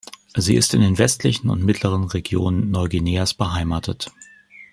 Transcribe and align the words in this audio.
Sie 0.35 0.55
ist 0.55 0.73
in 0.73 0.81
den 0.81 0.97
westlichen 0.97 1.47
und 1.51 1.63
mittleren 1.63 2.05
Regionen 2.05 2.71
Neuguineas 2.71 3.35
beheimatet. 3.35 4.11